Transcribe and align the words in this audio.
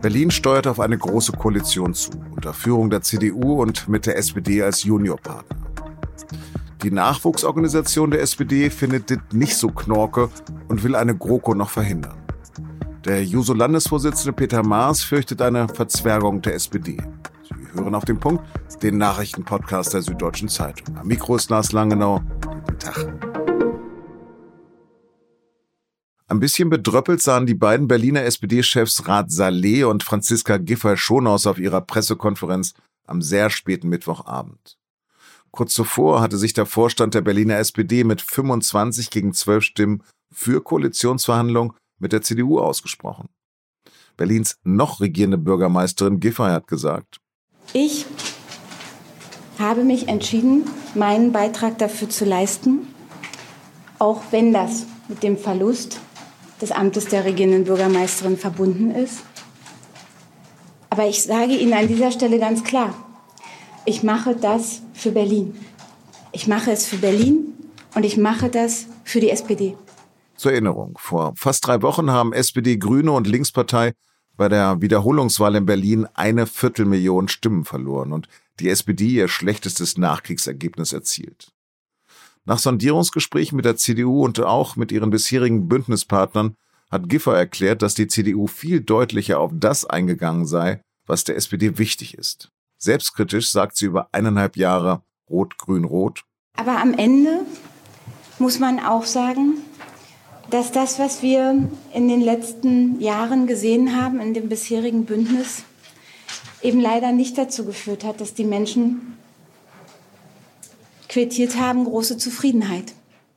Berlin 0.00 0.30
steuert 0.30 0.66
auf 0.66 0.80
eine 0.80 0.98
große 0.98 1.32
Koalition 1.32 1.94
zu, 1.94 2.10
unter 2.34 2.52
Führung 2.52 2.90
der 2.90 3.02
CDU 3.02 3.60
und 3.62 3.88
mit 3.88 4.06
der 4.06 4.16
SPD 4.18 4.62
als 4.62 4.84
Juniorpartner. 4.84 5.56
Die 6.82 6.90
Nachwuchsorganisation 6.90 8.10
der 8.10 8.20
SPD 8.20 8.70
findet 8.70 9.10
dit 9.10 9.32
nicht 9.32 9.56
so 9.56 9.68
knorke 9.68 10.28
und 10.68 10.84
will 10.84 10.94
eine 10.94 11.16
GroKo 11.16 11.54
noch 11.54 11.70
verhindern. 11.70 12.16
Der 13.04 13.24
Juso-Landesvorsitzende 13.24 14.32
Peter 14.32 14.62
Maas 14.62 15.02
fürchtet 15.02 15.40
eine 15.40 15.68
Verzwergung 15.68 16.42
der 16.42 16.54
SPD. 16.54 16.98
Sie 17.42 17.80
hören 17.80 17.94
auf 17.94 18.04
den 18.04 18.18
Punkt, 18.18 18.44
den 18.82 18.98
Nachrichtenpodcast 18.98 19.94
der 19.94 20.02
Süddeutschen 20.02 20.48
Zeitung. 20.48 20.96
Am 20.96 21.06
Mikro 21.06 21.36
ist 21.36 21.50
Lars 21.50 21.72
Langenau. 21.72 22.20
Guten 22.44 22.78
Tag. 22.78 23.35
Ein 26.36 26.40
bisschen 26.40 26.68
bedröppelt 26.68 27.22
sahen 27.22 27.46
die 27.46 27.54
beiden 27.54 27.88
Berliner 27.88 28.24
SPD-Chefs 28.24 29.08
Rat 29.08 29.30
Saleh 29.30 29.84
und 29.84 30.02
Franziska 30.02 30.58
Giffey-Schonhaus 30.58 31.46
auf 31.46 31.58
ihrer 31.58 31.80
Pressekonferenz 31.80 32.74
am 33.06 33.22
sehr 33.22 33.48
späten 33.48 33.88
Mittwochabend. 33.88 34.76
Kurz 35.50 35.72
zuvor 35.72 36.20
hatte 36.20 36.36
sich 36.36 36.52
der 36.52 36.66
Vorstand 36.66 37.14
der 37.14 37.22
Berliner 37.22 37.56
SPD 37.56 38.04
mit 38.04 38.20
25 38.20 39.08
gegen 39.08 39.32
12 39.32 39.64
Stimmen 39.64 40.02
für 40.30 40.62
Koalitionsverhandlungen 40.62 41.72
mit 41.98 42.12
der 42.12 42.20
CDU 42.20 42.60
ausgesprochen. 42.60 43.30
Berlins 44.18 44.58
noch 44.62 45.00
regierende 45.00 45.38
Bürgermeisterin 45.38 46.20
Giffey 46.20 46.50
hat 46.50 46.66
gesagt, 46.66 47.16
ich 47.72 48.04
habe 49.58 49.84
mich 49.84 50.08
entschieden, 50.08 50.64
meinen 50.94 51.32
Beitrag 51.32 51.78
dafür 51.78 52.10
zu 52.10 52.26
leisten, 52.26 52.88
auch 53.98 54.20
wenn 54.32 54.52
das 54.52 54.84
mit 55.08 55.22
dem 55.22 55.38
Verlust 55.38 56.02
des 56.60 56.72
Amtes 56.72 57.06
der 57.06 57.24
regierenden 57.24 57.64
Bürgermeisterin 57.64 58.36
verbunden 58.36 58.90
ist. 58.90 59.22
Aber 60.90 61.06
ich 61.06 61.22
sage 61.22 61.54
Ihnen 61.54 61.74
an 61.74 61.88
dieser 61.88 62.10
Stelle 62.10 62.38
ganz 62.38 62.64
klar, 62.64 62.94
ich 63.84 64.02
mache 64.02 64.34
das 64.34 64.82
für 64.94 65.10
Berlin. 65.10 65.54
Ich 66.32 66.46
mache 66.46 66.70
es 66.70 66.86
für 66.86 66.96
Berlin 66.96 67.54
und 67.94 68.04
ich 68.04 68.16
mache 68.16 68.48
das 68.48 68.86
für 69.04 69.20
die 69.20 69.30
SPD. 69.30 69.76
Zur 70.36 70.52
Erinnerung, 70.52 70.98
vor 70.98 71.32
fast 71.36 71.66
drei 71.66 71.80
Wochen 71.82 72.10
haben 72.10 72.32
SPD, 72.32 72.76
Grüne 72.76 73.12
und 73.12 73.26
Linkspartei 73.26 73.94
bei 74.36 74.48
der 74.48 74.82
Wiederholungswahl 74.82 75.54
in 75.54 75.66
Berlin 75.66 76.06
eine 76.14 76.46
Viertelmillion 76.46 77.28
Stimmen 77.28 77.64
verloren 77.64 78.12
und 78.12 78.28
die 78.60 78.68
SPD 78.68 79.06
ihr 79.06 79.28
schlechtestes 79.28 79.96
Nachkriegsergebnis 79.98 80.92
erzielt. 80.92 81.52
Nach 82.48 82.60
Sondierungsgesprächen 82.60 83.56
mit 83.56 83.64
der 83.64 83.76
CDU 83.76 84.24
und 84.24 84.38
auch 84.40 84.76
mit 84.76 84.92
ihren 84.92 85.10
bisherigen 85.10 85.66
Bündnispartnern 85.66 86.54
hat 86.92 87.08
Giffer 87.08 87.36
erklärt, 87.36 87.82
dass 87.82 87.94
die 87.94 88.06
CDU 88.06 88.46
viel 88.46 88.80
deutlicher 88.80 89.40
auf 89.40 89.50
das 89.52 89.84
eingegangen 89.84 90.46
sei, 90.46 90.80
was 91.06 91.24
der 91.24 91.34
SPD 91.34 91.76
wichtig 91.78 92.16
ist. 92.16 92.52
Selbstkritisch 92.78 93.50
sagt 93.50 93.76
sie 93.76 93.86
über 93.86 94.08
eineinhalb 94.12 94.56
Jahre 94.56 95.02
Rot-Grün-Rot. 95.28 96.22
Aber 96.56 96.80
am 96.80 96.94
Ende 96.94 97.40
muss 98.38 98.60
man 98.60 98.78
auch 98.78 99.04
sagen, 99.04 99.54
dass 100.50 100.70
das, 100.70 101.00
was 101.00 101.22
wir 101.22 101.68
in 101.92 102.06
den 102.06 102.20
letzten 102.20 103.00
Jahren 103.00 103.48
gesehen 103.48 104.00
haben 104.00 104.20
in 104.20 104.34
dem 104.34 104.48
bisherigen 104.48 105.04
Bündnis, 105.04 105.64
eben 106.62 106.78
leider 106.78 107.10
nicht 107.10 107.36
dazu 107.36 107.64
geführt 107.64 108.04
hat, 108.04 108.20
dass 108.20 108.34
die 108.34 108.44
Menschen 108.44 109.15
quittiert 111.16 111.56
haben, 111.56 111.86
große 111.86 112.18
Zufriedenheit. 112.18 112.92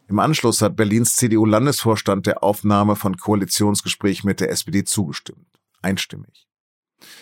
Im 0.10 0.20
Anschluss 0.20 0.62
hat 0.62 0.76
Berlins 0.76 1.16
CDU-Landesvorstand 1.16 2.28
der 2.28 2.44
Aufnahme 2.44 2.98
von 2.98 3.16
Koalitionsgesprächen 3.16 4.28
mit 4.28 4.42
der 4.42 4.50
SPD 4.50 4.84
zugestimmt. 4.84 5.48
Einstimmig. 5.82 6.46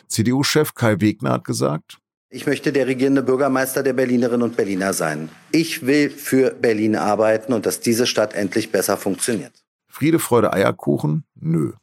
CDU-Chef 0.07 0.73
Kai 0.73 0.99
Wegner 0.99 1.33
hat 1.33 1.43
gesagt, 1.43 1.99
ich 2.29 2.47
möchte 2.47 2.73
der 2.73 2.87
regierende 2.87 3.21
Bürgermeister 3.21 3.83
der 3.83 3.93
Berlinerinnen 3.93 4.41
und 4.41 4.57
Berliner 4.57 4.93
sein. 4.93 5.29
Ich 5.51 5.85
will 5.85 6.09
für 6.09 6.49
Berlin 6.55 6.95
arbeiten 6.95 7.53
und 7.53 7.67
dass 7.67 7.79
diese 7.79 8.07
Stadt 8.07 8.33
endlich 8.33 8.71
besser 8.71 8.97
funktioniert. 8.97 9.53
Friede, 9.87 10.17
Freude, 10.17 10.51
Eierkuchen? 10.51 11.23
Nö. 11.35 11.73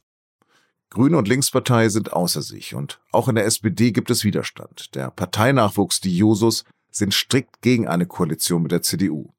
Grüne 0.89 1.17
und 1.17 1.27
Linkspartei 1.29 1.87
sind 1.89 2.13
außer 2.13 2.41
sich 2.41 2.75
und 2.75 2.99
auch 3.11 3.27
in 3.29 3.35
der 3.35 3.45
SPD 3.45 3.91
gibt 3.91 4.11
es 4.11 4.23
Widerstand. 4.23 4.93
Der 4.95 5.09
Parteinachwuchs, 5.11 5.99
die 6.01 6.15
Jusos, 6.15 6.65
sind 6.95 7.13
strikt 7.13 7.61
gegen 7.61 7.87
eine 7.87 8.05
Koalition 8.05 8.63
mit 8.63 8.71
der 8.71 8.81
CDU. 8.81 9.29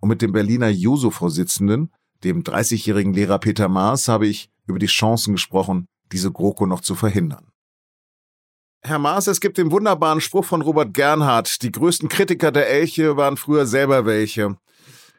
Und 0.00 0.08
mit 0.08 0.22
dem 0.22 0.32
Berliner 0.32 0.68
Juso-Vorsitzenden, 0.68 1.92
dem 2.24 2.42
30-jährigen 2.42 3.14
Lehrer 3.14 3.38
Peter 3.38 3.68
Maas, 3.68 4.08
habe 4.08 4.26
ich 4.26 4.50
über 4.66 4.78
die 4.78 4.86
Chancen 4.86 5.34
gesprochen, 5.34 5.86
diese 6.12 6.30
GroKo 6.30 6.66
noch 6.66 6.80
zu 6.80 6.94
verhindern. 6.94 7.46
Herr 8.82 8.98
Maas, 8.98 9.26
es 9.26 9.40
gibt 9.40 9.58
den 9.58 9.70
wunderbaren 9.70 10.20
Spruch 10.20 10.44
von 10.44 10.62
Robert 10.62 10.94
Gernhardt, 10.94 11.62
die 11.62 11.72
größten 11.72 12.08
Kritiker 12.08 12.50
der 12.50 12.68
Elche 12.68 13.16
waren 13.16 13.36
früher 13.36 13.66
selber 13.66 14.06
welche. 14.06 14.56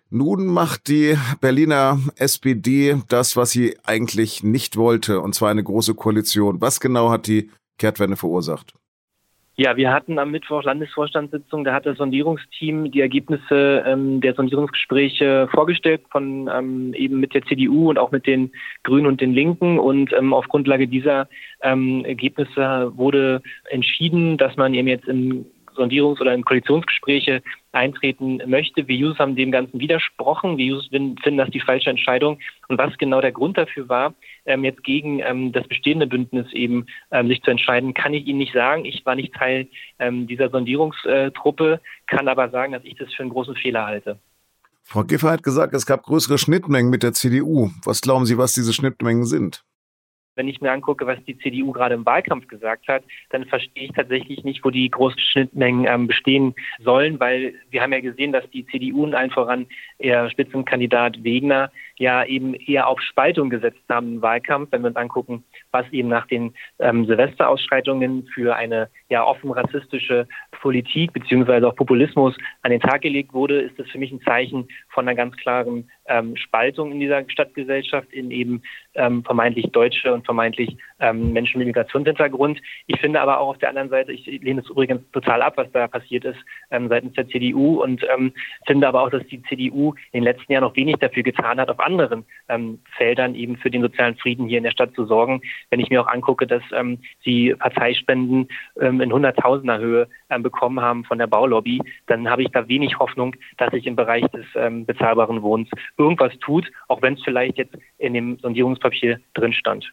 Nun 0.09 0.47
macht 0.47 0.87
die 0.87 1.17
Berliner 1.39 1.99
SPD 2.15 3.01
das, 3.07 3.37
was 3.37 3.51
sie 3.51 3.77
eigentlich 3.83 4.43
nicht 4.43 4.77
wollte, 4.77 5.21
und 5.21 5.33
zwar 5.35 5.49
eine 5.49 5.63
große 5.63 5.95
Koalition. 5.95 6.59
Was 6.59 6.79
genau 6.79 7.11
hat 7.11 7.27
die 7.27 7.49
Kehrtwende 7.77 8.17
verursacht? 8.17 8.73
Ja, 9.57 9.75
wir 9.75 9.91
hatten 9.91 10.17
am 10.17 10.31
Mittwoch 10.31 10.63
Landesvorstandssitzung, 10.63 11.65
da 11.65 11.73
hat 11.73 11.85
das 11.85 11.97
Sondierungsteam 11.97 12.89
die 12.89 13.01
Ergebnisse 13.01 13.83
ähm, 13.85 14.21
der 14.21 14.33
Sondierungsgespräche 14.33 15.49
vorgestellt 15.51 16.01
von 16.09 16.49
ähm, 16.51 16.93
eben 16.93 17.19
mit 17.19 17.33
der 17.33 17.43
CDU 17.43 17.89
und 17.89 17.99
auch 17.99 18.11
mit 18.11 18.25
den 18.25 18.51
Grünen 18.83 19.07
und 19.07 19.19
den 19.19 19.33
Linken. 19.33 19.77
Und 19.77 20.13
ähm, 20.13 20.33
auf 20.33 20.47
Grundlage 20.47 20.87
dieser 20.87 21.27
ähm, 21.61 22.05
Ergebnisse 22.05 22.93
wurde 22.95 23.41
entschieden, 23.69 24.37
dass 24.37 24.55
man 24.55 24.73
eben 24.73 24.87
jetzt 24.87 25.07
im 25.07 25.45
Sondierungs- 25.75 26.21
oder 26.21 26.33
in 26.33 26.45
Koalitionsgespräche 26.45 27.41
eintreten 27.71 28.41
möchte. 28.47 28.87
Wir 28.87 29.07
Users 29.07 29.19
haben 29.19 29.35
dem 29.35 29.51
Ganzen 29.51 29.79
widersprochen. 29.79 30.57
Wir 30.57 30.75
Users 30.75 30.89
finden 30.89 31.37
das 31.37 31.49
die 31.49 31.59
falsche 31.59 31.89
Entscheidung. 31.89 32.39
Und 32.67 32.77
was 32.77 32.97
genau 32.97 33.21
der 33.21 33.31
Grund 33.31 33.57
dafür 33.57 33.89
war, 33.89 34.13
ähm, 34.45 34.63
jetzt 34.63 34.83
gegen 34.83 35.19
ähm, 35.19 35.51
das 35.51 35.67
bestehende 35.67 36.07
Bündnis 36.07 36.51
eben 36.53 36.85
ähm, 37.11 37.27
sich 37.27 37.41
zu 37.41 37.51
entscheiden, 37.51 37.93
kann 37.93 38.13
ich 38.13 38.25
Ihnen 38.25 38.39
nicht 38.39 38.53
sagen. 38.53 38.85
Ich 38.85 39.05
war 39.05 39.15
nicht 39.15 39.33
Teil 39.33 39.67
dieser 39.99 40.49
Sondierungstruppe, 40.49 41.79
kann 42.07 42.27
aber 42.27 42.49
sagen, 42.49 42.73
dass 42.73 42.83
ich 42.83 42.95
das 42.95 43.13
für 43.13 43.21
einen 43.21 43.31
großen 43.31 43.55
Fehler 43.55 43.85
halte. 43.85 44.17
Frau 44.83 45.03
Giffer 45.03 45.29
hat 45.29 45.43
gesagt, 45.43 45.73
es 45.73 45.85
gab 45.85 46.03
größere 46.03 46.37
Schnittmengen 46.37 46.89
mit 46.89 47.03
der 47.03 47.13
CDU. 47.13 47.69
Was 47.83 48.01
glauben 48.01 48.25
Sie, 48.25 48.37
was 48.37 48.53
diese 48.53 48.73
Schnittmengen 48.73 49.25
sind? 49.25 49.63
Wenn 50.35 50.47
ich 50.47 50.61
mir 50.61 50.71
angucke, 50.71 51.05
was 51.05 51.23
die 51.25 51.37
CDU 51.37 51.71
gerade 51.71 51.95
im 51.95 52.05
Wahlkampf 52.05 52.47
gesagt 52.47 52.87
hat, 52.87 53.03
dann 53.29 53.45
verstehe 53.45 53.85
ich 53.85 53.91
tatsächlich 53.91 54.43
nicht, 54.43 54.63
wo 54.63 54.69
die 54.69 54.89
großen 54.89 55.19
Schnittmengen 55.19 55.85
ähm, 55.85 56.07
bestehen 56.07 56.55
sollen, 56.79 57.19
weil 57.19 57.53
wir 57.69 57.81
haben 57.81 57.93
ja 57.93 57.99
gesehen, 57.99 58.31
dass 58.31 58.49
die 58.51 58.65
CDU 58.67 59.03
und 59.03 59.15
allen 59.15 59.31
voran 59.31 59.67
ihr 59.99 60.29
Spitzenkandidat 60.29 61.23
Wegner 61.23 61.71
ja 61.97 62.23
eben 62.25 62.53
eher 62.55 62.87
auf 62.87 62.99
Spaltung 63.01 63.49
gesetzt 63.49 63.81
haben 63.89 64.15
im 64.15 64.21
Wahlkampf. 64.21 64.71
Wenn 64.71 64.81
wir 64.81 64.87
uns 64.87 64.97
angucken, 64.97 65.43
was 65.71 65.85
eben 65.91 66.07
nach 66.07 66.27
den 66.27 66.53
ähm, 66.79 67.05
Silvesterausschreitungen 67.05 68.27
für 68.33 68.55
eine 68.55 68.89
ja 69.09 69.23
offen 69.23 69.51
rassistische 69.51 70.27
Politik 70.61 71.13
beziehungsweise 71.13 71.67
auch 71.67 71.75
Populismus 71.75 72.35
an 72.63 72.71
den 72.71 72.81
Tag 72.81 73.01
gelegt 73.01 73.33
wurde, 73.33 73.61
ist 73.61 73.77
das 73.77 73.87
für 73.89 73.99
mich 73.99 74.11
ein 74.11 74.21
Zeichen 74.21 74.67
von 74.89 75.07
einer 75.07 75.15
ganz 75.15 75.35
klaren 75.37 75.89
ähm, 76.05 76.35
Spaltung 76.35 76.91
in 76.91 76.99
dieser 76.99 77.23
Stadtgesellschaft 77.29 78.11
in 78.11 78.31
eben 78.31 78.61
ähm, 78.95 79.23
vermeintlich 79.23 79.71
Deutsche 79.71 80.13
und 80.13 80.25
vermeintlich 80.25 80.75
ähm, 80.99 81.31
Menschen 81.33 81.59
mit 81.59 81.67
Migrationshintergrund. 81.67 82.61
Ich 82.87 82.99
finde 82.99 83.21
aber 83.21 83.39
auch 83.39 83.49
auf 83.49 83.57
der 83.59 83.69
anderen 83.69 83.89
Seite, 83.89 84.11
ich 84.11 84.25
lehne 84.25 84.61
es 84.61 84.69
übrigens 84.69 85.01
total 85.11 85.41
ab, 85.41 85.53
was 85.57 85.71
da 85.71 85.87
passiert 85.87 86.25
ist 86.25 86.39
ähm, 86.71 86.89
seitens 86.89 87.13
der 87.13 87.27
CDU 87.27 87.81
und 87.81 88.05
ähm, 88.13 88.33
finde 88.65 88.87
aber 88.87 89.03
auch, 89.03 89.09
dass 89.09 89.25
die 89.27 89.41
CDU 89.43 89.93
in 90.11 90.21
den 90.21 90.23
letzten 90.23 90.51
Jahren 90.51 90.63
noch 90.63 90.75
wenig 90.75 90.97
dafür 90.97 91.23
getan 91.23 91.59
hat, 91.59 91.69
auf 91.69 91.79
anderen 91.79 92.25
ähm, 92.49 92.79
Feldern 92.97 93.35
eben 93.35 93.57
für 93.57 93.71
den 93.71 93.81
sozialen 93.81 94.17
Frieden 94.17 94.47
hier 94.47 94.57
in 94.57 94.63
der 94.63 94.71
Stadt 94.71 94.93
zu 94.95 95.05
sorgen. 95.05 95.41
Wenn 95.69 95.79
ich 95.79 95.89
mir 95.89 96.01
auch 96.01 96.07
angucke, 96.07 96.47
dass 96.47 96.63
sie 97.23 97.55
Parteispenden 97.55 98.47
in 98.75 99.13
Hunderttausender 99.13 99.79
Höhe 99.79 100.07
bekommen 100.39 100.81
haben 100.81 101.03
von 101.05 101.17
der 101.17 101.27
Baulobby, 101.27 101.81
dann 102.07 102.29
habe 102.29 102.43
ich 102.43 102.49
da 102.49 102.67
wenig 102.67 102.99
Hoffnung, 102.99 103.35
dass 103.57 103.71
sich 103.71 103.85
im 103.85 103.95
Bereich 103.95 104.25
des 104.27 104.45
bezahlbaren 104.85 105.41
Wohnens 105.41 105.69
irgendwas 105.97 106.33
tut, 106.39 106.71
auch 106.87 107.01
wenn 107.01 107.15
es 107.15 107.23
vielleicht 107.23 107.57
jetzt 107.57 107.75
in 107.97 108.13
dem 108.13 108.37
Sondierungspapier 108.39 109.19
drin 109.33 109.53
stand. 109.53 109.91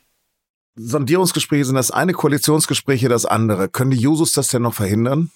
Sondierungsgespräche 0.77 1.65
sind 1.65 1.75
das 1.75 1.91
eine, 1.91 2.13
Koalitionsgespräche 2.13 3.09
das 3.09 3.27
andere. 3.27 3.69
Können 3.69 3.91
die 3.91 3.99
Jusos 3.99 4.33
das 4.33 4.49
denn 4.49 4.63
noch 4.63 4.75
verhindern? 4.75 5.31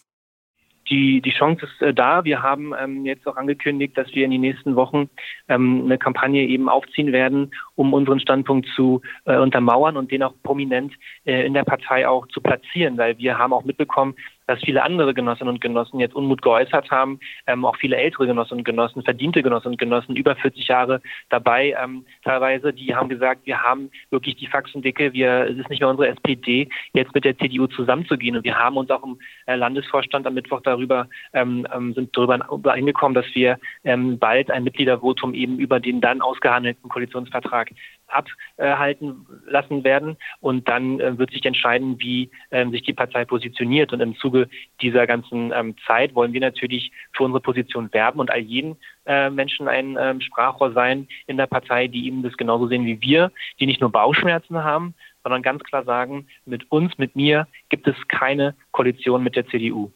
Die, 0.89 1.21
die 1.21 1.31
Chance 1.31 1.67
ist 1.67 1.81
äh, 1.81 1.95
da. 1.95 2.25
Wir 2.25 2.43
haben 2.43 2.75
ähm, 2.79 3.07
jetzt 3.07 3.27
auch 3.27 3.37
angekündigt, 3.37 3.97
dass 3.97 4.13
wir 4.15 4.25
in 4.25 4.31
den 4.31 4.41
nächsten 4.41 4.77
Wochen 4.77 5.09
ähm, 5.49 5.83
eine 5.85 5.97
Kampagne 5.97 6.43
eben 6.43 6.69
aufziehen 6.69 7.13
werden, 7.13 7.53
um 7.75 7.93
unseren 7.93 8.21
Standpunkt 8.21 8.69
zu 8.75 9.01
äh, 9.25 9.37
untermauern 9.37 9.97
und 9.97 10.11
den 10.11 10.23
auch 10.23 10.35
prominent 10.43 10.93
äh, 11.25 11.47
in 11.47 11.55
der 11.55 11.65
Partei 11.65 12.07
auch 12.09 12.27
zu 12.29 12.41
platzieren, 12.41 12.99
weil 12.99 13.19
wir 13.19 13.39
haben 13.39 13.53
auch 13.53 13.65
mitbekommen, 13.65 14.15
dass 14.47 14.61
viele 14.61 14.83
andere 14.83 15.15
Genossinnen 15.15 15.55
und 15.55 15.61
Genossen 15.61 16.01
jetzt 16.01 16.15
Unmut 16.15 16.43
geäußert 16.43 16.91
haben, 16.91 17.21
ähm, 17.47 17.65
auch 17.65 17.77
viele 17.77 17.97
ältere 17.97 18.27
Genossinnen 18.27 18.61
und 18.61 18.65
Genossen, 18.65 19.03
verdiente 19.03 19.43
Genossinnen 19.43 19.75
und 19.75 19.79
Genossen, 19.79 20.17
über 20.17 20.35
40 20.37 20.69
Jahre 20.69 21.01
dabei 21.29 21.75
ähm, 21.83 22.05
teilweise, 22.23 22.73
die 22.73 22.95
haben 22.95 23.09
gesagt, 23.09 23.47
wir 23.47 23.63
haben 23.63 23.91
wirklich 24.11 24.37
die 24.37 24.47
Faxendicke, 24.47 25.13
wir, 25.13 25.47
es 25.51 25.59
ist 25.59 25.71
nicht 25.71 25.81
mehr 25.81 25.89
unsere 25.89 26.09
SPD, 26.09 26.69
jetzt 26.93 27.15
mit 27.15 27.25
der 27.25 27.37
CDU 27.39 27.67
zusammenzugehen. 27.67 28.37
Und 28.37 28.45
wir 28.45 28.59
haben 28.59 28.77
uns 28.77 28.91
auch 28.91 29.05
im 29.05 29.19
äh, 29.47 29.55
Landesvorstand 29.55 30.27
am 30.27 30.35
Mittwoch 30.35 30.61
darüber, 30.63 31.09
ähm, 31.33 31.67
ähm 31.75 31.95
sind 31.95 32.17
darüber 32.17 32.75
hingekommen, 32.75 33.15
dass 33.15 33.27
wir 33.35 33.59
ähm, 33.85 34.19
bald 34.19 34.51
ein 34.51 34.65
Mitgliedervotum 34.65 35.35
eben 35.35 35.59
über 35.59 35.81
den 35.81 36.01
dann 36.01 36.21
ausgehandelten 36.21 36.89
Koalitionsvertrag 36.89 37.62
abhalten 38.07 39.27
lassen 39.47 39.85
werden. 39.85 40.17
Und 40.41 40.69
dann 40.69 41.01
äh, 41.01 41.19
wird 41.19 41.31
sich 41.31 41.45
entscheiden, 41.45 41.97
wie 41.99 42.31
ähm, 42.51 42.71
sich 42.71 42.83
die 42.83 42.93
Partei 42.93 43.25
positioniert. 43.25 43.93
Und 43.93 44.01
im 44.01 44.17
Zuge 44.17 44.49
dieser 44.81 45.07
ganzen 45.07 45.53
ähm, 45.53 45.75
Zeit 45.87 46.15
wollen 46.15 46.33
wir 46.33 46.41
natürlich 46.41 46.93
für 47.13 47.25
unsere 47.25 47.41
Position 47.41 47.93
werben 47.93 48.21
und 48.21 48.31
all 48.31 48.41
jeden 48.41 48.77
äh, 49.07 49.31
Menschen 49.31 49.69
ein 49.69 49.97
ähm, 49.99 50.21
Sprachrohr 50.21 50.73
sein 50.73 51.09
in 51.27 51.37
der 51.37 51.47
Partei, 51.47 51.89
die 51.89 52.07
eben 52.07 52.23
das 52.23 52.37
genauso 52.37 52.69
sehen 52.69 52.85
wie 52.85 53.01
wir, 53.01 53.33
die 53.59 53.67
nicht 53.67 53.81
nur 53.81 53.91
Bauchschmerzen 53.91 54.63
haben, 54.63 54.95
sondern 55.23 55.43
ganz 55.43 55.63
klar 55.63 55.85
sagen, 55.85 56.27
mit 56.45 56.71
uns, 56.71 56.99
mit 56.99 57.17
mir 57.17 57.47
gibt 57.69 57.87
es 57.87 57.97
keine 58.09 58.55
Koalition 58.73 59.23
mit 59.23 59.37
der 59.37 59.47
CDU. 59.47 59.93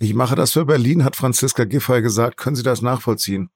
Ich 0.00 0.14
mache 0.14 0.36
das 0.36 0.52
für 0.52 0.64
Berlin, 0.64 1.04
hat 1.04 1.16
Franziska 1.16 1.64
Giffey 1.64 2.02
gesagt. 2.02 2.36
Können 2.36 2.54
Sie 2.54 2.62
das 2.62 2.82
nachvollziehen? 2.82 3.50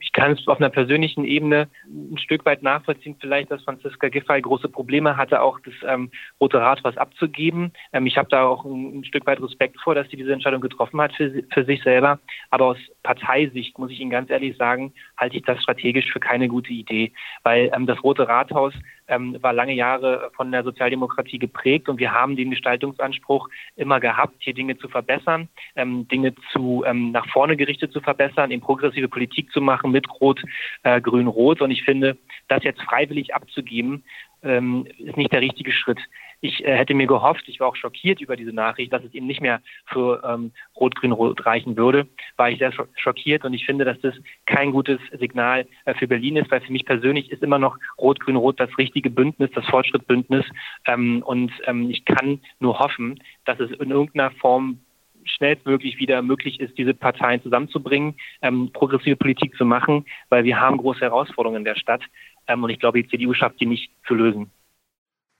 Ich 0.00 0.12
kann 0.12 0.32
es 0.32 0.46
auf 0.46 0.58
einer 0.58 0.68
persönlichen 0.68 1.24
Ebene 1.24 1.68
ein 1.86 2.18
Stück 2.18 2.44
weit 2.44 2.62
nachvollziehen, 2.62 3.16
vielleicht, 3.20 3.50
dass 3.50 3.62
Franziska 3.62 4.08
Giffey 4.08 4.40
große 4.40 4.68
Probleme 4.68 5.16
hatte, 5.16 5.40
auch 5.40 5.58
das 5.60 5.74
ähm, 5.86 6.10
Rote 6.40 6.60
Rat 6.60 6.84
was 6.84 6.96
abzugeben. 6.96 7.72
Ähm, 7.92 8.06
ich 8.06 8.16
habe 8.16 8.28
da 8.28 8.44
auch 8.44 8.64
ein, 8.64 9.00
ein, 9.00 9.04
Stück 9.04 9.26
weit 9.26 9.40
Respekt 9.40 9.80
vor, 9.80 9.94
dass 9.94 10.08
sie 10.08 10.16
diese 10.16 10.32
Entscheidung 10.32 10.60
getroffen 10.60 11.00
hat 11.00 11.14
für, 11.14 11.42
für 11.52 11.64
sich 11.64 11.82
selber. 11.82 12.18
Aber 12.50 12.66
aus 12.66 12.78
Parteisicht, 13.02 13.78
muss 13.78 13.90
ich 13.90 14.00
Ihnen 14.00 14.10
ganz 14.10 14.30
ehrlich 14.30 14.56
sagen, 14.56 14.92
halte 15.16 15.36
ich 15.36 15.42
das 15.44 15.62
strategisch 15.62 16.10
für 16.12 16.20
keine 16.20 16.48
gute 16.48 16.72
Idee, 16.72 17.12
weil 17.42 17.70
ähm, 17.74 17.86
das 17.86 18.02
Rote 18.02 18.28
Rathaus 18.28 18.74
ähm, 19.08 19.36
war 19.40 19.52
lange 19.52 19.74
Jahre 19.74 20.30
von 20.34 20.50
der 20.50 20.64
Sozialdemokratie 20.64 21.38
geprägt 21.38 21.88
und 21.88 21.98
wir 21.98 22.12
haben 22.12 22.36
den 22.36 22.50
Gestaltungsanspruch 22.50 23.48
immer 23.76 24.00
gehabt, 24.00 24.34
hier 24.38 24.54
Dinge 24.54 24.76
zu 24.78 24.88
verbessern, 24.88 25.48
ähm, 25.76 26.08
Dinge 26.08 26.34
zu 26.52 26.84
ähm, 26.86 27.12
nach 27.12 27.26
vorne 27.28 27.56
gerichtet 27.56 27.92
zu 27.92 28.00
verbessern, 28.00 28.50
in 28.50 28.60
progressive 28.60 29.08
Politik 29.08 29.52
zu 29.52 29.60
machen 29.60 29.85
mit 29.86 30.06
Rot, 30.20 30.42
äh, 30.82 31.00
Grün, 31.00 31.26
Rot. 31.26 31.60
Und 31.60 31.70
ich 31.70 31.84
finde, 31.84 32.16
das 32.48 32.64
jetzt 32.64 32.82
freiwillig 32.82 33.34
abzugeben, 33.34 34.04
ähm, 34.42 34.86
ist 34.98 35.16
nicht 35.16 35.32
der 35.32 35.40
richtige 35.40 35.72
Schritt. 35.72 35.98
Ich 36.40 36.64
äh, 36.64 36.76
hätte 36.76 36.94
mir 36.94 37.06
gehofft, 37.06 37.44
ich 37.48 37.60
war 37.60 37.68
auch 37.68 37.76
schockiert 37.76 38.20
über 38.20 38.36
diese 38.36 38.52
Nachricht, 38.52 38.92
dass 38.92 39.02
es 39.02 39.14
eben 39.14 39.26
nicht 39.26 39.40
mehr 39.40 39.60
für 39.86 40.22
ähm, 40.24 40.52
Rot-Grün-Rot 40.78 41.46
reichen 41.46 41.76
würde. 41.76 42.06
War 42.36 42.50
ich 42.50 42.58
sehr 42.58 42.72
schockiert 42.96 43.44
und 43.44 43.54
ich 43.54 43.64
finde, 43.64 43.84
dass 43.84 43.98
das 44.00 44.14
kein 44.44 44.72
gutes 44.72 45.00
Signal 45.18 45.66
äh, 45.84 45.94
für 45.94 46.06
Berlin 46.06 46.36
ist, 46.36 46.50
weil 46.50 46.60
für 46.60 46.72
mich 46.72 46.84
persönlich 46.84 47.30
ist 47.32 47.42
immer 47.42 47.58
noch 47.58 47.78
Rot-Grün-Rot 47.98 48.60
das 48.60 48.76
richtige 48.78 49.10
Bündnis, 49.10 49.50
das 49.54 49.66
Fortschrittbündnis. 49.66 50.44
Ähm, 50.86 51.22
und 51.24 51.50
ähm, 51.64 51.90
ich 51.90 52.04
kann 52.04 52.40
nur 52.60 52.78
hoffen, 52.78 53.20
dass 53.46 53.58
es 53.58 53.70
in 53.70 53.90
irgendeiner 53.90 54.30
Form 54.32 54.80
schnellstmöglich 55.26 55.98
wieder 55.98 56.22
möglich 56.22 56.60
ist, 56.60 56.76
diese 56.78 56.94
Parteien 56.94 57.42
zusammenzubringen, 57.42 58.14
ähm, 58.42 58.70
progressive 58.72 59.16
Politik 59.16 59.56
zu 59.56 59.64
machen, 59.64 60.06
weil 60.28 60.44
wir 60.44 60.60
haben 60.60 60.76
große 60.78 61.00
Herausforderungen 61.00 61.58
in 61.58 61.64
der 61.64 61.76
Stadt. 61.76 62.02
Ähm, 62.46 62.62
und 62.62 62.70
ich 62.70 62.78
glaube, 62.78 63.02
die 63.02 63.08
CDU 63.08 63.34
schafft 63.34 63.60
die 63.60 63.66
nicht 63.66 63.90
zu 64.06 64.14
lösen. 64.14 64.50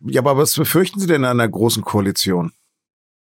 Ja, 0.00 0.21
aber 0.21 0.37
was 0.37 0.55
befürchten 0.55 1.00
Sie 1.00 1.06
denn 1.06 1.25
an 1.25 1.41
einer 1.41 1.49
großen 1.49 1.83
Koalition? 1.83 2.53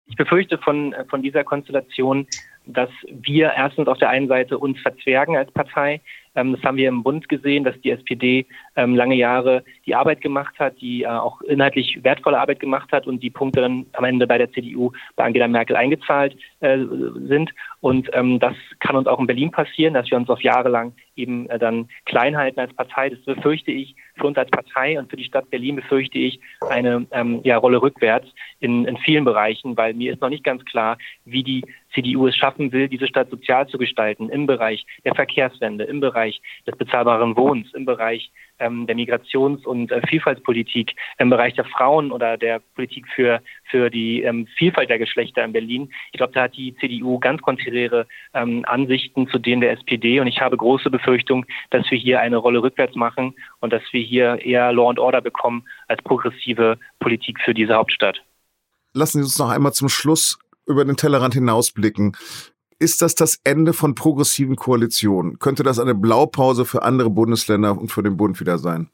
Ich 0.06 0.16
befürchte 0.16 0.58
von, 0.58 0.94
von 1.08 1.22
dieser 1.22 1.44
Konstellation, 1.44 2.26
dass 2.64 2.90
wir 3.08 3.52
erstens 3.52 3.88
auf 3.88 3.98
der 3.98 4.10
einen 4.10 4.28
Seite 4.28 4.58
uns 4.58 4.80
verzwergen 4.80 5.36
als 5.36 5.50
Partei. 5.52 6.00
Ähm, 6.36 6.52
das 6.54 6.62
haben 6.62 6.76
wir 6.76 6.88
im 6.88 7.02
Bund 7.02 7.28
gesehen, 7.28 7.64
dass 7.64 7.78
die 7.80 7.90
SPD 7.90 8.46
ähm, 8.76 8.94
lange 8.94 9.16
Jahre 9.16 9.64
die 9.86 9.94
Arbeit 9.94 10.20
gemacht 10.20 10.54
hat, 10.58 10.80
die 10.80 11.02
äh, 11.02 11.06
auch 11.06 11.40
inhaltlich 11.42 11.98
wertvolle 12.04 12.38
Arbeit 12.38 12.60
gemacht 12.60 12.92
hat 12.92 13.06
und 13.06 13.22
die 13.22 13.30
Punkte 13.30 13.62
dann 13.62 13.86
am 13.94 14.04
Ende 14.04 14.26
bei 14.26 14.38
der 14.38 14.52
CDU 14.52 14.92
bei 15.16 15.24
Angela 15.24 15.48
Merkel 15.48 15.74
eingezahlt 15.76 16.36
äh, 16.60 16.78
sind. 17.26 17.52
Und 17.80 18.10
ähm, 18.12 18.38
das 18.38 18.54
kann 18.80 18.96
uns 18.96 19.06
auch 19.06 19.18
in 19.18 19.26
Berlin 19.26 19.50
passieren, 19.50 19.94
dass 19.94 20.10
wir 20.10 20.18
uns 20.18 20.28
auf 20.28 20.42
Jahre 20.42 20.68
lang 20.68 20.92
eben 21.16 21.48
äh, 21.48 21.58
dann 21.58 21.88
klein 22.04 22.36
halten 22.36 22.60
als 22.60 22.74
Partei. 22.74 23.10
Das 23.10 23.20
befürchte 23.20 23.72
ich 23.72 23.96
für 24.16 24.26
uns 24.26 24.36
als 24.36 24.50
Partei 24.50 24.98
und 24.98 25.10
für 25.10 25.16
die 25.16 25.24
Stadt 25.24 25.50
Berlin 25.50 25.76
befürchte 25.76 26.18
ich 26.18 26.40
eine 26.68 27.06
ja, 27.42 27.58
Rolle 27.58 27.80
rückwärts 27.82 28.28
in, 28.60 28.86
in 28.86 28.96
vielen 28.98 29.24
Bereichen, 29.24 29.76
weil 29.76 29.94
mir 29.94 30.12
ist 30.12 30.20
noch 30.20 30.30
nicht 30.30 30.44
ganz 30.44 30.64
klar, 30.64 30.98
wie 31.24 31.42
die 31.42 31.62
CDU 31.96 32.26
es 32.26 32.36
schaffen 32.36 32.70
will, 32.72 32.88
diese 32.88 33.06
Stadt 33.08 33.30
sozial 33.30 33.66
zu 33.68 33.78
gestalten 33.78 34.28
im 34.28 34.46
Bereich 34.46 34.86
der 35.04 35.14
Verkehrswende, 35.14 35.84
im 35.84 36.00
Bereich 36.00 36.40
des 36.66 36.76
bezahlbaren 36.76 37.36
Wohnens, 37.36 37.72
im 37.72 37.86
Bereich 37.86 38.30
ähm, 38.58 38.86
der 38.86 38.96
Migrations- 38.96 39.64
und 39.64 39.90
äh, 39.90 40.00
Vielfaltspolitik, 40.06 40.94
im 41.18 41.30
Bereich 41.30 41.54
der 41.54 41.64
Frauen 41.64 42.12
oder 42.12 42.36
der 42.36 42.60
Politik 42.74 43.06
für, 43.14 43.40
für 43.64 43.90
die 43.90 44.22
ähm, 44.22 44.46
Vielfalt 44.56 44.90
der 44.90 44.98
Geschlechter 44.98 45.44
in 45.44 45.52
Berlin. 45.52 45.92
Ich 46.12 46.18
glaube, 46.18 46.32
da 46.32 46.42
hat 46.42 46.56
die 46.56 46.76
CDU 46.76 47.18
ganz 47.18 47.40
konträre 47.42 48.06
ähm, 48.34 48.64
Ansichten 48.66 49.28
zu 49.28 49.38
denen 49.38 49.60
der 49.60 49.72
SPD 49.72 50.20
und 50.20 50.26
ich 50.26 50.40
habe 50.40 50.56
große 50.56 50.90
Befürchtung, 50.90 51.46
dass 51.70 51.90
wir 51.90 51.98
hier 51.98 52.20
eine 52.20 52.36
Rolle 52.36 52.62
rückwärts 52.62 52.94
machen 52.94 53.34
und 53.60 53.72
dass 53.72 53.82
wir 53.92 54.02
hier 54.02 54.44
eher 54.44 54.72
Law 54.72 54.90
and 54.90 54.98
Order 54.98 55.20
bekommen 55.20 55.64
als 55.88 56.02
progressive 56.02 56.78
Politik 57.00 57.40
für 57.40 57.54
diese 57.54 57.74
Hauptstadt. 57.74 58.22
Lassen 58.92 59.18
Sie 59.18 59.24
uns 59.24 59.38
noch 59.38 59.50
einmal 59.50 59.72
zum 59.72 59.90
Schluss 59.90 60.38
über 60.66 60.84
den 60.84 60.96
Tellerrand 60.96 61.34
hinausblicken. 61.34 62.16
Ist 62.78 63.00
das 63.00 63.14
das 63.14 63.40
Ende 63.44 63.72
von 63.72 63.94
progressiven 63.94 64.56
Koalitionen? 64.56 65.38
Könnte 65.38 65.62
das 65.62 65.78
eine 65.78 65.94
Blaupause 65.94 66.64
für 66.64 66.82
andere 66.82 67.08
Bundesländer 67.08 67.78
und 67.78 67.90
für 67.90 68.02
den 68.02 68.16
Bund 68.16 68.38
wieder 68.38 68.58
sein? 68.58 68.90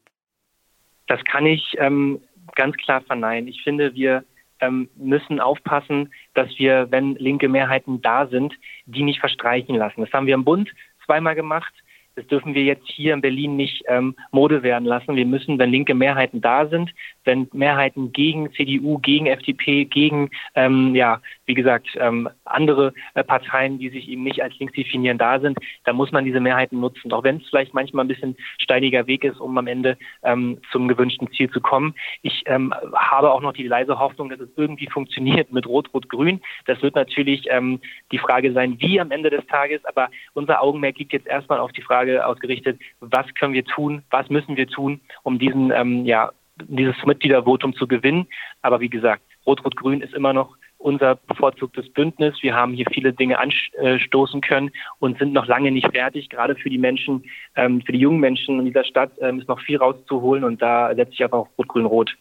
Das 1.08 1.22
kann 1.24 1.46
ich 1.46 1.74
ähm, 1.78 2.20
ganz 2.54 2.76
klar 2.76 3.00
verneinen. 3.00 3.48
Ich 3.48 3.62
finde, 3.64 3.94
wir 3.94 4.24
ähm, 4.60 4.88
müssen 4.96 5.40
aufpassen, 5.40 6.12
dass 6.34 6.48
wir, 6.58 6.86
wenn 6.90 7.16
linke 7.16 7.48
Mehrheiten 7.48 8.00
da 8.00 8.28
sind, 8.28 8.54
die 8.86 9.02
nicht 9.02 9.18
verstreichen 9.18 9.74
lassen. 9.74 10.00
Das 10.02 10.12
haben 10.12 10.26
wir 10.26 10.34
im 10.34 10.44
Bund 10.44 10.70
zweimal 11.04 11.34
gemacht. 11.34 11.74
Das 12.14 12.26
dürfen 12.26 12.54
wir 12.54 12.62
jetzt 12.62 12.86
hier 12.88 13.14
in 13.14 13.22
Berlin 13.22 13.56
nicht 13.56 13.82
ähm, 13.88 14.14
Mode 14.32 14.62
werden 14.62 14.84
lassen. 14.84 15.16
Wir 15.16 15.24
müssen, 15.24 15.58
wenn 15.58 15.70
linke 15.70 15.94
Mehrheiten 15.94 16.40
da 16.40 16.66
sind, 16.66 16.92
wenn 17.24 17.48
Mehrheiten 17.52 18.12
gegen 18.12 18.52
CDU, 18.52 18.98
gegen 18.98 19.26
FDP, 19.26 19.86
gegen, 19.86 20.30
ähm, 20.54 20.94
ja, 20.94 21.20
wie 21.46 21.54
gesagt, 21.54 21.88
ähm, 21.96 22.28
andere 22.44 22.92
äh, 23.14 23.24
Parteien, 23.24 23.78
die 23.78 23.88
sich 23.88 24.08
eben 24.08 24.24
nicht 24.24 24.42
als 24.42 24.58
links 24.58 24.74
definieren, 24.74 25.18
da 25.18 25.40
sind, 25.40 25.58
dann 25.84 25.96
muss 25.96 26.12
man 26.12 26.24
diese 26.24 26.40
Mehrheiten 26.40 26.80
nutzen. 26.80 27.12
Auch 27.12 27.24
wenn 27.24 27.38
es 27.38 27.48
vielleicht 27.48 27.72
manchmal 27.72 28.04
ein 28.04 28.08
bisschen 28.08 28.36
steiniger 28.58 29.06
Weg 29.06 29.24
ist, 29.24 29.40
um 29.40 29.56
am 29.56 29.66
Ende 29.66 29.96
ähm, 30.22 30.58
zum 30.70 30.88
gewünschten 30.88 31.30
Ziel 31.32 31.50
zu 31.50 31.60
kommen. 31.60 31.94
Ich 32.22 32.42
ähm, 32.46 32.74
habe 32.94 33.32
auch 33.32 33.40
noch 33.40 33.54
die 33.54 33.66
leise 33.66 33.98
Hoffnung, 33.98 34.28
dass 34.28 34.40
es 34.40 34.50
irgendwie 34.56 34.88
funktioniert 34.88 35.50
mit 35.52 35.66
Rot-Rot-Grün. 35.66 36.40
Das 36.66 36.82
wird 36.82 36.94
natürlich 36.94 37.46
ähm, 37.48 37.80
die 38.10 38.18
Frage 38.18 38.52
sein, 38.52 38.76
wie 38.80 39.00
am 39.00 39.10
Ende 39.10 39.30
des 39.30 39.46
Tages. 39.46 39.82
Aber 39.86 40.10
unser 40.34 40.62
Augenmerk 40.62 40.98
liegt 40.98 41.12
jetzt 41.12 41.26
erstmal 41.26 41.58
auf 41.58 41.72
die 41.72 41.82
Frage 41.82 42.01
ausgerichtet, 42.26 42.80
was 43.00 43.26
können 43.34 43.54
wir 43.54 43.64
tun, 43.64 44.02
was 44.10 44.28
müssen 44.30 44.56
wir 44.56 44.66
tun, 44.66 45.00
um 45.22 45.38
diesen 45.38 45.70
ähm, 45.70 46.04
ja, 46.04 46.32
dieses 46.56 46.96
Mitgliedervotum 47.04 47.74
zu 47.74 47.86
gewinnen. 47.86 48.26
Aber 48.62 48.80
wie 48.80 48.90
gesagt, 48.90 49.22
Rot-Rot-Grün 49.46 50.00
ist 50.00 50.14
immer 50.14 50.32
noch 50.32 50.56
unser 50.78 51.14
bevorzugtes 51.14 51.88
Bündnis. 51.90 52.34
Wir 52.42 52.54
haben 52.54 52.74
hier 52.74 52.86
viele 52.92 53.12
Dinge 53.12 53.38
anstoßen 53.38 54.40
können 54.40 54.70
und 54.98 55.18
sind 55.18 55.32
noch 55.32 55.46
lange 55.46 55.70
nicht 55.70 55.90
fertig. 55.92 56.28
Gerade 56.28 56.56
für 56.56 56.70
die 56.70 56.78
Menschen, 56.78 57.24
ähm, 57.54 57.82
für 57.82 57.92
die 57.92 58.00
jungen 58.00 58.20
Menschen 58.20 58.58
in 58.58 58.66
dieser 58.66 58.84
Stadt 58.84 59.12
ähm, 59.20 59.40
ist 59.40 59.48
noch 59.48 59.60
viel 59.60 59.76
rauszuholen 59.76 60.44
und 60.44 60.60
da 60.60 60.94
setze 60.94 61.12
ich 61.12 61.24
einfach 61.24 61.38
auf 61.38 61.48
Rot-Grün-Rot. 61.58 62.16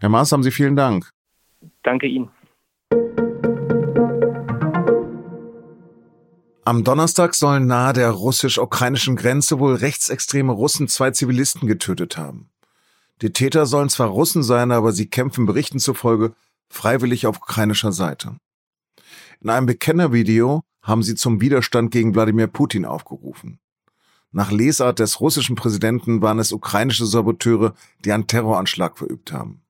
Herr 0.00 0.08
Maas, 0.08 0.32
haben 0.32 0.42
Sie 0.42 0.50
vielen 0.50 0.74
Dank. 0.74 1.10
Danke 1.82 2.06
Ihnen. 2.06 2.30
Am 6.64 6.84
Donnerstag 6.84 7.34
sollen 7.34 7.66
nahe 7.66 7.92
der 7.92 8.10
russisch-ukrainischen 8.10 9.16
Grenze 9.16 9.58
wohl 9.58 9.74
rechtsextreme 9.74 10.52
Russen 10.52 10.86
zwei 10.86 11.10
Zivilisten 11.10 11.66
getötet 11.66 12.16
haben. 12.16 12.50
Die 13.20 13.32
Täter 13.32 13.66
sollen 13.66 13.88
zwar 13.88 14.06
Russen 14.08 14.44
sein, 14.44 14.70
aber 14.70 14.92
sie 14.92 15.06
kämpfen 15.06 15.44
Berichten 15.44 15.80
zufolge 15.80 16.34
freiwillig 16.68 17.26
auf 17.26 17.38
ukrainischer 17.38 17.90
Seite. 17.90 18.36
In 19.40 19.50
einem 19.50 19.66
Bekennervideo 19.66 20.62
haben 20.82 21.02
sie 21.02 21.16
zum 21.16 21.40
Widerstand 21.40 21.90
gegen 21.90 22.14
Wladimir 22.14 22.46
Putin 22.46 22.84
aufgerufen. 22.84 23.58
Nach 24.30 24.52
Lesart 24.52 25.00
des 25.00 25.20
russischen 25.20 25.56
Präsidenten 25.56 26.22
waren 26.22 26.38
es 26.38 26.52
ukrainische 26.52 27.06
Saboteure, 27.06 27.74
die 28.04 28.12
einen 28.12 28.28
Terroranschlag 28.28 28.96
verübt 28.96 29.32
haben. 29.32 29.62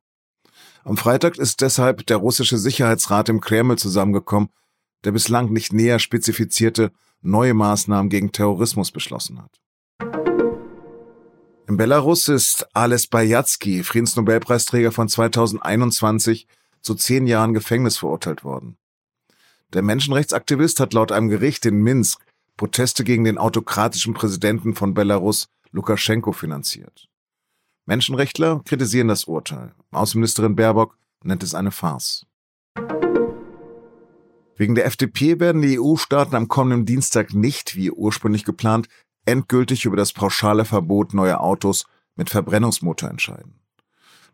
Am 0.84 0.98
Freitag 0.98 1.38
ist 1.38 1.62
deshalb 1.62 2.06
der 2.06 2.18
russische 2.18 2.58
Sicherheitsrat 2.58 3.30
im 3.30 3.40
Kreml 3.40 3.78
zusammengekommen, 3.78 4.50
der 5.04 5.12
bislang 5.12 5.52
nicht 5.52 5.72
näher 5.72 5.98
spezifizierte 5.98 6.92
neue 7.20 7.54
Maßnahmen 7.54 8.08
gegen 8.08 8.32
Terrorismus 8.32 8.90
beschlossen 8.90 9.40
hat. 9.40 9.60
In 11.68 11.76
Belarus 11.76 12.28
ist 12.28 12.66
Ales 12.74 13.06
Bayatsky, 13.06 13.82
Friedensnobelpreisträger 13.82 14.92
von 14.92 15.08
2021, 15.08 16.46
zu 16.80 16.94
zehn 16.94 17.26
Jahren 17.26 17.54
Gefängnis 17.54 17.96
verurteilt 17.96 18.44
worden. 18.44 18.76
Der 19.72 19.82
Menschenrechtsaktivist 19.82 20.80
hat 20.80 20.92
laut 20.92 21.12
einem 21.12 21.28
Gericht 21.28 21.64
in 21.64 21.80
Minsk 21.82 22.20
Proteste 22.56 23.04
gegen 23.04 23.24
den 23.24 23.38
autokratischen 23.38 24.14
Präsidenten 24.14 24.74
von 24.74 24.94
Belarus, 24.94 25.48
Lukaschenko, 25.70 26.32
finanziert. 26.32 27.08
Menschenrechtler 27.86 28.60
kritisieren 28.64 29.08
das 29.08 29.24
Urteil. 29.24 29.74
Außenministerin 29.90 30.54
Baerbock 30.54 30.96
nennt 31.24 31.42
es 31.42 31.54
eine 31.54 31.70
Farce. 31.70 32.26
Wegen 34.56 34.74
der 34.74 34.86
FDP 34.86 35.40
werden 35.40 35.62
die 35.62 35.80
EU-Staaten 35.80 36.34
am 36.36 36.48
kommenden 36.48 36.84
Dienstag 36.84 37.34
nicht, 37.34 37.74
wie 37.76 37.90
ursprünglich 37.90 38.44
geplant, 38.44 38.88
endgültig 39.24 39.84
über 39.84 39.96
das 39.96 40.12
pauschale 40.12 40.64
Verbot 40.64 41.14
neuer 41.14 41.40
Autos 41.40 41.86
mit 42.16 42.30
Verbrennungsmotor 42.30 43.08
entscheiden. 43.08 43.60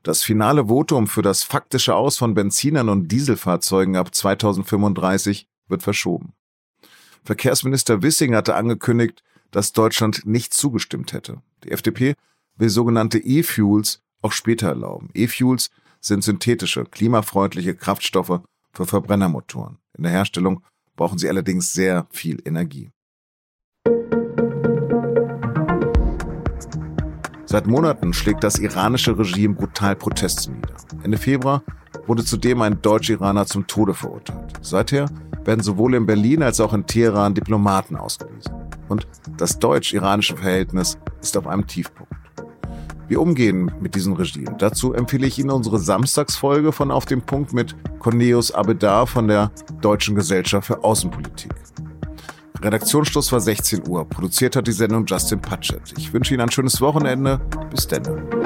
Das 0.03 0.23
finale 0.23 0.69
Votum 0.69 1.07
für 1.07 1.23
das 1.23 1.43
faktische 1.43 1.95
Aus 1.95 2.17
von 2.17 2.35
Benzinern 2.35 2.89
und 2.89 3.09
Dieselfahrzeugen 3.09 3.97
ab 3.97 4.15
2035 4.15 5.49
wird 5.69 5.83
verschoben. 5.83 6.33
Verkehrsminister 7.25 8.03
Wissing 8.03 8.35
hatte 8.35 8.55
angekündigt, 8.55 9.23
dass 9.51 9.73
Deutschland 9.73 10.25
nicht 10.25 10.55
zugestimmt 10.55 11.13
hätte. 11.13 11.43
Die 11.65 11.73
FDP 11.73 12.15
will 12.57 12.69
sogenannte 12.69 13.19
E-Fuels 13.19 14.03
auch 14.23 14.33
später 14.33 14.69
erlauben. 14.69 15.11
E-Fuels 15.15 15.71
sind 16.01 16.23
synthetische, 16.23 16.85
klimafreundliche 16.85 17.75
Kraftstoffe 17.75 18.41
für 18.73 18.87
Verbrennermotoren. 18.87 19.79
In 19.99 20.05
der 20.05 20.13
Herstellung 20.13 20.63
brauchen 20.95 21.19
sie 21.19 21.29
allerdings 21.29 21.73
sehr 21.73 22.07
viel 22.11 22.41
Energie. 22.45 22.91
Seit 27.45 27.67
Monaten 27.67 28.13
schlägt 28.13 28.45
das 28.45 28.59
iranische 28.59 29.19
Regime 29.19 29.55
brutal 29.55 29.97
Proteste 29.97 30.53
nieder. 30.53 30.77
Ende 31.03 31.19
Februar 31.19 31.65
wurde 32.07 32.25
zudem 32.25 32.63
ein 32.63 32.81
Deutsch-Iraner 32.81 33.47
zum 33.47 33.67
Tode 33.67 33.95
verurteilt. 33.95 34.53
Seither 34.61 35.07
werden 35.45 35.63
sowohl 35.63 35.95
in 35.95 36.07
Berlin 36.07 36.43
als 36.43 36.61
auch 36.61 36.75
in 36.75 36.87
Teheran 36.87 37.35
Diplomaten 37.35 37.97
ausgewiesen. 37.97 38.53
Und 38.89 39.09
das 39.37 39.59
deutsch-iranische 39.59 40.37
Verhältnis 40.37 40.99
ist 41.21 41.37
auf 41.37 41.47
einem 41.47 41.67
Tiefpunkt. 41.67 42.13
Wir 43.09 43.23
umgehen 43.23 43.73
mit 43.81 43.95
diesem 43.95 44.13
Regime. 44.13 44.55
Dazu 44.59 44.93
empfehle 44.93 45.27
ich 45.27 45.39
Ihnen 45.39 45.51
unsere 45.51 45.79
Samstagsfolge 45.79 46.73
von 46.73 46.91
Auf 46.91 47.07
dem 47.07 47.23
Punkt 47.23 47.55
mit 47.55 47.75
Corneus 47.99 48.53
Abedar 48.53 49.07
von 49.07 49.29
der 49.29 49.51
Deutschen 49.81 50.15
Gesellschaft 50.15 50.67
für 50.67 50.85
Außenpolitik. 50.85 51.55
Redaktionsschluss 52.63 53.33
war 53.33 53.41
16 53.41 53.89
Uhr. 53.89 54.05
Produziert 54.07 54.57
hat 54.57 54.67
die 54.67 54.73
Sendung 54.73 55.07
Justin 55.07 55.41
Patchett. 55.41 55.95
Ich 55.97 56.13
wünsche 56.13 56.35
Ihnen 56.35 56.43
ein 56.43 56.51
schönes 56.51 56.81
Wochenende. 56.81 57.41
Bis 57.71 57.87
dann. 57.87 58.38